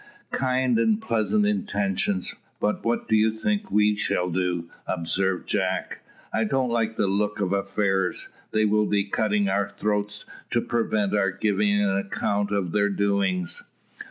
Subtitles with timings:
[0.33, 5.99] "Kind and pleasant intentions, but what do they think we shall do?" observed Jack.
[6.33, 8.29] "I don't like the look of affairs.
[8.49, 12.89] They will be for cutting our throats, to prevent our giving an account of their
[12.89, 13.63] doings."